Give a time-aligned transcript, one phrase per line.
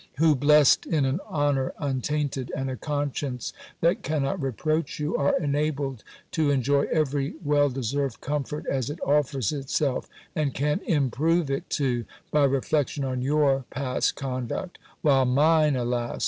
[0.17, 6.03] who, blessed in an honour untainted, and a conscience that cannot reproach you, are enabled
[6.31, 12.03] to enjoy every well deserved comfort, as it offers itself; and can improve it too,
[12.31, 14.79] by reflection on your past conduct!
[15.03, 16.19] While mine, alas!